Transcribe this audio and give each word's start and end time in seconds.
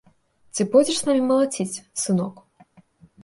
Ці 0.55 0.65
пойдзеш 0.75 0.95
з 1.01 1.09
намі 1.09 1.21
малаціць, 1.31 1.83
сынок? 2.05 2.35